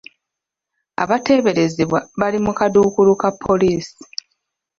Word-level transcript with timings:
Abateeberezebwa 1.03 1.99
bali 2.19 2.39
mu 2.45 2.51
kadduukulu 2.57 3.11
ka 3.21 3.29
poliisi. 3.43 4.01